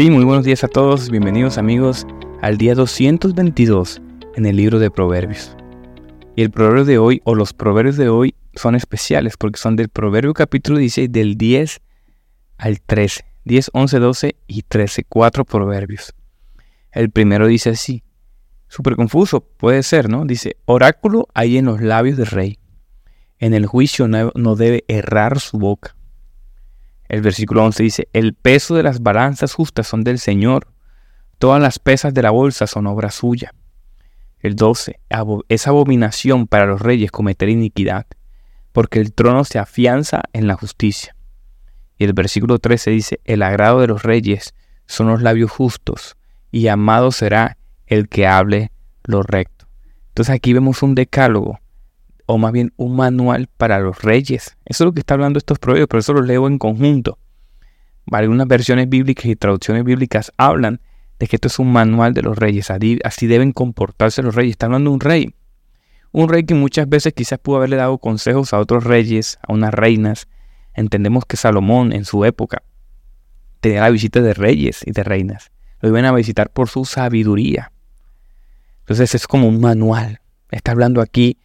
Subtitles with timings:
[0.00, 2.06] Sí, muy buenos días a todos, bienvenidos amigos
[2.40, 4.00] al día 222
[4.34, 5.54] en el libro de Proverbios.
[6.34, 9.90] Y el proverbio de hoy, o los proverbios de hoy, son especiales porque son del
[9.90, 11.82] proverbio capítulo 16, del 10
[12.56, 13.26] al 13.
[13.44, 16.14] 10, 11, 12 y 13, cuatro proverbios.
[16.92, 18.02] El primero dice así,
[18.68, 20.24] súper confuso, puede ser, ¿no?
[20.24, 22.58] Dice, oráculo hay en los labios del rey.
[23.38, 25.94] En el juicio no debe errar su boca.
[27.10, 30.68] El versículo 11 dice, el peso de las balanzas justas son del Señor,
[31.38, 33.52] todas las pesas de la bolsa son obra suya.
[34.38, 35.00] El 12,
[35.48, 38.06] es abominación para los reyes cometer iniquidad,
[38.70, 41.16] porque el trono se afianza en la justicia.
[41.98, 44.54] Y el versículo 13 dice, el agrado de los reyes
[44.86, 46.16] son los labios justos,
[46.52, 48.70] y amado será el que hable
[49.02, 49.66] lo recto.
[50.10, 51.58] Entonces aquí vemos un decálogo
[52.32, 54.56] o más bien un manual para los reyes.
[54.64, 57.18] Eso es lo que está hablando estos proverbios, por eso los leo en conjunto.
[58.08, 60.80] Algunas versiones bíblicas y traducciones bíblicas hablan
[61.18, 62.70] de que esto es un manual de los reyes,
[63.02, 64.52] así deben comportarse los reyes.
[64.52, 65.34] Está hablando de un rey.
[66.12, 69.74] Un rey que muchas veces quizás pudo haberle dado consejos a otros reyes, a unas
[69.74, 70.28] reinas.
[70.74, 72.62] Entendemos que Salomón en su época
[73.60, 75.50] tenía la visita de reyes y de reinas.
[75.80, 77.72] Lo iban a visitar por su sabiduría.
[78.82, 80.20] Entonces es como un manual.
[80.52, 81.39] Está hablando aquí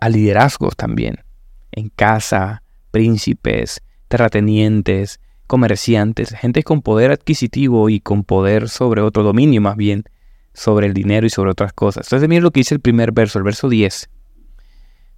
[0.00, 1.24] a, liderazgos también,
[1.72, 9.60] en casa, príncipes, terratenientes, comerciantes, gente con poder adquisitivo y con poder sobre otro dominio
[9.60, 10.04] más bien,
[10.52, 12.06] sobre el dinero y sobre otras cosas.
[12.06, 14.10] Entonces miren lo que dice el primer verso, el verso 10.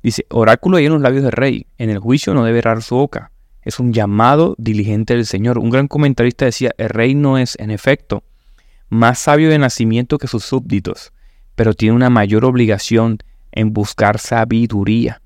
[0.03, 2.97] Dice, oráculo hay en los labios del rey, en el juicio no debe errar su
[2.97, 3.31] boca.
[3.63, 5.59] Es un llamado diligente del Señor.
[5.59, 8.25] Un gran comentarista decía, el rey no es, en efecto,
[8.89, 11.13] más sabio de nacimiento que sus súbditos,
[11.55, 13.19] pero tiene una mayor obligación
[13.53, 15.23] en buscar sabiduría.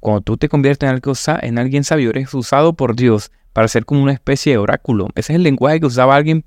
[0.00, 0.88] Cuando tú te conviertes
[1.42, 5.08] en, alguien sabio, eres usado por Dios para ser como una especie de oráculo.
[5.14, 6.44] Ese es el lenguaje que usaba alguien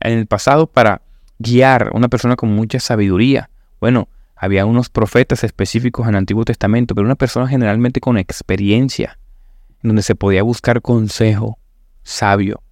[0.00, 1.00] en el pasado para
[1.38, 3.48] guiar a una persona con mucha sabiduría.
[3.80, 9.18] Bueno, había unos profetas específicos en el Antiguo Testamento, pero una persona generalmente con experiencia,
[9.82, 11.58] en donde se podía buscar consejo
[12.02, 12.62] sabio.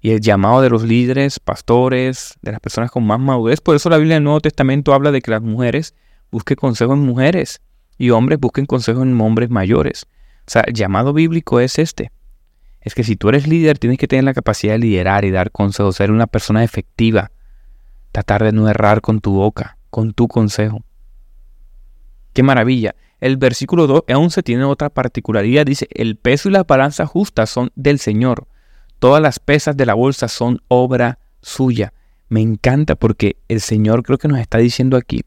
[0.00, 3.60] Y el llamado de los líderes, pastores, de las personas con más madurez.
[3.60, 5.94] Por eso la Biblia del Nuevo Testamento habla de que las mujeres
[6.32, 7.60] busque consejo en mujeres
[7.98, 10.06] y hombres busquen consejo en hombres mayores.
[10.46, 12.10] O sea, el llamado bíblico es este.
[12.80, 15.52] Es que si tú eres líder, tienes que tener la capacidad de liderar y dar
[15.52, 17.30] consejos, ser una persona efectiva.
[18.10, 20.82] Tratar de no errar con tu boca, con tu consejo.
[22.32, 22.96] Qué maravilla.
[23.20, 25.64] El versículo 2 11 tiene otra particularidad.
[25.64, 28.48] Dice, el peso y la balanza justa son del Señor.
[28.98, 31.92] Todas las pesas de la bolsa son obra suya.
[32.28, 35.22] Me encanta porque el Señor creo que nos está diciendo aquí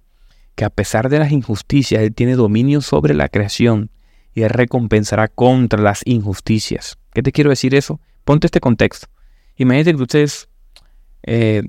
[0.55, 3.91] que a pesar de las injusticias, Él tiene dominio sobre la creación
[4.33, 6.97] y Él recompensará contra las injusticias.
[7.13, 7.99] ¿Qué te quiero decir eso?
[8.23, 9.07] Ponte este contexto.
[9.57, 10.49] Imagínate que ustedes
[11.23, 11.63] eh,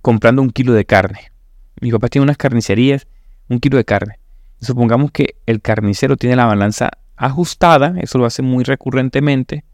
[0.00, 1.32] comprando un kilo de carne.
[1.80, 3.06] Mi papá tiene unas carnicerías,
[3.48, 4.18] un kilo de carne.
[4.60, 9.64] Supongamos que el carnicero tiene la balanza ajustada, eso lo hace muy recurrentemente,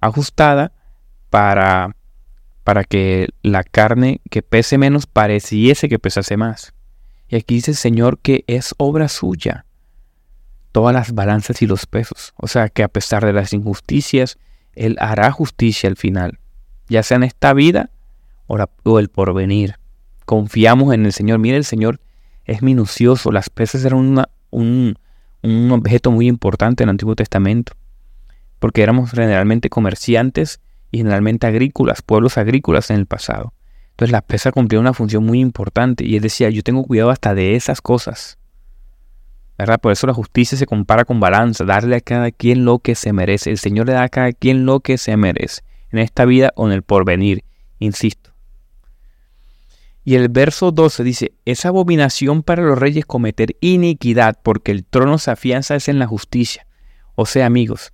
[0.00, 0.72] ajustada
[1.30, 1.96] para,
[2.64, 6.72] para que la carne que pese menos pareciese que pesase más.
[7.30, 9.64] Y aquí dice el Señor que es obra suya
[10.72, 12.32] todas las balanzas y los pesos.
[12.36, 14.36] O sea que a pesar de las injusticias,
[14.74, 16.38] Él hará justicia al final,
[16.88, 17.90] ya sea en esta vida
[18.46, 19.76] o, el porvenir.
[20.24, 21.38] Confiamos en el Señor.
[21.38, 22.00] Mire, el Señor
[22.44, 23.30] es minucioso.
[23.30, 24.98] Las pesas eran un,
[25.42, 27.74] un objeto muy importante en el Antiguo Testamento,
[28.58, 33.52] porque éramos generalmente comerciantes y generalmente agrícolas, pueblos agrícolas en el pasado.
[34.00, 37.34] Entonces la pesa cumplía una función muy importante y él decía, yo tengo cuidado hasta
[37.34, 38.38] de esas cosas.
[39.58, 39.78] ¿verdad?
[39.78, 43.12] Por eso la justicia se compara con balanza, darle a cada quien lo que se
[43.12, 43.50] merece.
[43.50, 46.66] El Señor le da a cada quien lo que se merece, en esta vida o
[46.66, 47.44] en el porvenir,
[47.78, 48.30] insisto.
[50.02, 55.18] Y el verso 12 dice, es abominación para los reyes cometer iniquidad, porque el trono
[55.18, 56.66] se afianza es en la justicia.
[57.16, 57.92] O sea, amigos,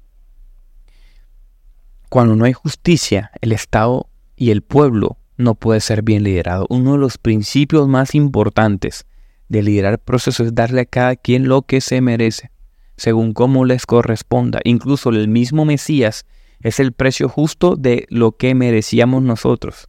[2.08, 6.66] cuando no hay justicia, el Estado y el pueblo no puede ser bien liderado.
[6.70, 9.06] Uno de los principios más importantes
[9.48, 12.50] de liderar procesos es darle a cada quien lo que se merece,
[12.96, 14.60] según cómo les corresponda.
[14.64, 16.26] Incluso el mismo Mesías
[16.60, 19.88] es el precio justo de lo que merecíamos nosotros.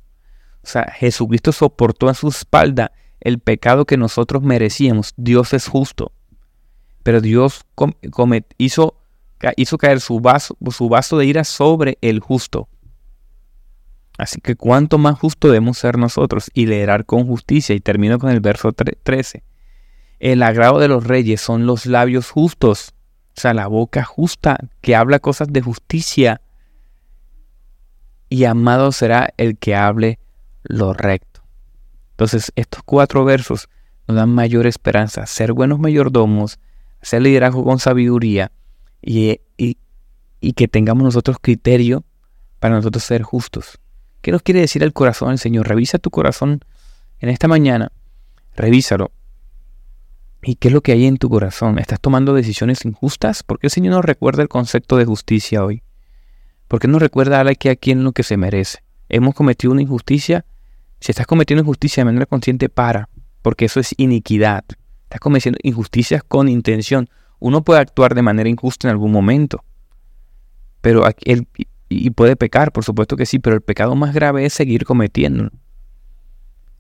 [0.64, 2.92] O sea, Jesucristo soportó a su espalda
[3.22, 5.14] el pecado que nosotros merecíamos.
[5.16, 6.12] Dios es justo.
[7.04, 7.66] Pero Dios
[8.58, 8.96] hizo,
[9.56, 12.68] hizo caer su vaso, su vaso de ira sobre el justo.
[14.18, 17.76] Así que cuánto más justo debemos ser nosotros y liderar con justicia.
[17.76, 19.44] Y termino con el verso 13.
[20.20, 22.96] El agrado de los reyes son los labios justos,
[23.38, 26.42] o sea, la boca justa que habla cosas de justicia.
[28.30, 30.20] y amado será el que hable
[30.64, 31.42] lo recto.
[32.12, 33.70] Entonces, estos cuatro versos
[34.08, 36.60] nos dan mayor esperanza, ser buenos mayordomos,
[37.02, 38.52] hacer liderazgo con sabiduría
[39.02, 42.04] y, y que tengamos nosotros criterio
[42.60, 43.80] para nosotros ser justos.
[44.28, 45.70] ¿Qué nos quiere decir el corazón del Señor?
[45.70, 46.60] Revisa tu corazón
[47.22, 47.94] en esta mañana,
[48.58, 49.14] revísalo.
[50.44, 51.80] ¿Y qué es lo que hay en tu corazón?
[51.80, 53.42] ¿Estás tomando decisiones injustas?
[53.44, 55.82] ¿Por qué el Señor nos recuerda el concepto de justicia hoy?
[56.68, 58.80] ¿Por qué nos recuerda a que a quien lo que se merece?
[59.08, 60.44] ¿Hemos cometido una injusticia?
[61.00, 63.08] Si estás cometiendo injusticia de manera consciente, para,
[63.42, 64.66] porque eso es iniquidad.
[65.04, 67.10] Estás cometiendo injusticias con intención.
[67.40, 69.64] Uno puede actuar de manera injusta en algún momento,
[70.82, 71.48] pero el,
[71.90, 75.50] y puede pecar, por supuesto que sí, pero el pecado más grave es seguir cometiendo.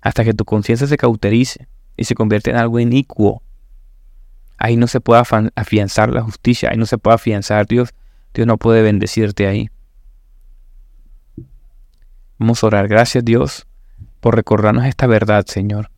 [0.01, 3.41] Hasta que tu conciencia se cauterice y se convierte en algo inicuo.
[4.57, 5.21] Ahí no se puede
[5.55, 7.93] afianzar la justicia, ahí no se puede afianzar Dios.
[8.33, 9.69] Dios no puede bendecirte ahí.
[12.37, 12.87] Vamos a orar.
[12.87, 13.65] Gracias Dios
[14.19, 15.89] por recordarnos esta verdad, Señor.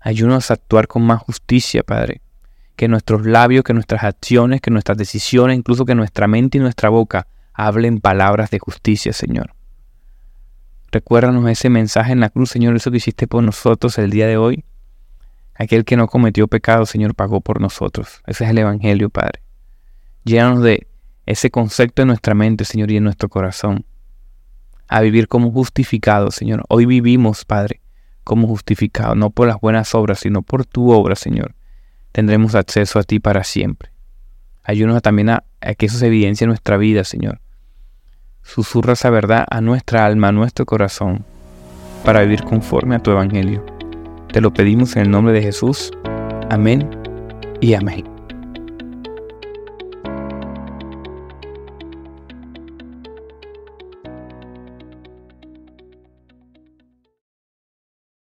[0.00, 2.20] Ayúdanos a actuar con más justicia, Padre.
[2.76, 6.88] Que nuestros labios, que nuestras acciones, que nuestras decisiones, incluso que nuestra mente y nuestra
[6.88, 9.54] boca hablen palabras de justicia, Señor.
[10.90, 14.36] Recuérdanos ese mensaje en la cruz, Señor, eso que hiciste por nosotros el día de
[14.36, 14.64] hoy.
[15.54, 18.22] Aquel que no cometió pecado, Señor, pagó por nosotros.
[18.26, 19.42] Ese es el Evangelio, Padre.
[20.24, 20.86] Llénanos de
[21.26, 23.84] ese concepto en nuestra mente, Señor, y en nuestro corazón.
[24.88, 26.64] A vivir como justificados, Señor.
[26.68, 27.80] Hoy vivimos, Padre,
[28.24, 31.54] como justificados, no por las buenas obras, sino por tu obra, Señor.
[32.12, 33.90] Tendremos acceso a ti para siempre.
[34.64, 35.44] Ayúdanos también a,
[35.76, 37.40] que eso se evidencie en nuestra vida, Señor.
[38.42, 41.24] Susurra esa verdad a nuestra alma, a nuestro corazón,
[42.04, 43.64] para vivir conforme a tu Evangelio.
[44.32, 45.90] Te lo pedimos en el nombre de Jesús.
[46.50, 46.90] Amén
[47.60, 48.11] y amén.